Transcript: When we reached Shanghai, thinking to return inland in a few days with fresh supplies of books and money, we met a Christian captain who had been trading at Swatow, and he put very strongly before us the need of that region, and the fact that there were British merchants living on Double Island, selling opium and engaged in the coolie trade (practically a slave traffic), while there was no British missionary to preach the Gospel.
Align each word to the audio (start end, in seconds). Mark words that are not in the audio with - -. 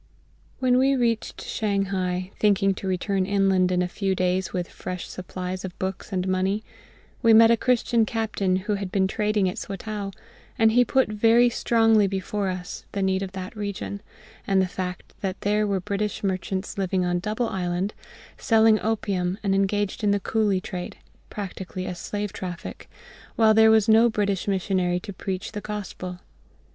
When 0.57 0.79
we 0.79 0.95
reached 0.95 1.43
Shanghai, 1.43 2.31
thinking 2.39 2.73
to 2.73 2.87
return 2.87 3.27
inland 3.27 3.71
in 3.71 3.83
a 3.83 3.87
few 3.87 4.15
days 4.15 4.51
with 4.51 4.67
fresh 4.67 5.07
supplies 5.07 5.63
of 5.63 5.77
books 5.77 6.11
and 6.11 6.27
money, 6.27 6.63
we 7.21 7.35
met 7.35 7.51
a 7.51 7.55
Christian 7.55 8.03
captain 8.03 8.55
who 8.65 8.73
had 8.73 8.91
been 8.91 9.07
trading 9.07 9.47
at 9.47 9.59
Swatow, 9.59 10.11
and 10.57 10.71
he 10.71 10.83
put 10.83 11.09
very 11.09 11.51
strongly 11.51 12.07
before 12.07 12.49
us 12.49 12.83
the 12.93 13.03
need 13.03 13.21
of 13.21 13.33
that 13.33 13.55
region, 13.55 14.01
and 14.47 14.59
the 14.59 14.65
fact 14.67 15.13
that 15.21 15.39
there 15.41 15.67
were 15.67 15.79
British 15.79 16.23
merchants 16.23 16.79
living 16.79 17.05
on 17.05 17.19
Double 17.19 17.49
Island, 17.49 17.93
selling 18.39 18.79
opium 18.81 19.37
and 19.43 19.53
engaged 19.53 20.03
in 20.03 20.09
the 20.09 20.19
coolie 20.19 20.59
trade 20.63 20.97
(practically 21.29 21.85
a 21.85 21.93
slave 21.93 22.33
traffic), 22.33 22.89
while 23.35 23.53
there 23.53 23.69
was 23.69 23.87
no 23.87 24.09
British 24.09 24.47
missionary 24.47 24.99
to 25.01 25.13
preach 25.13 25.51
the 25.51 25.61
Gospel. 25.61 26.21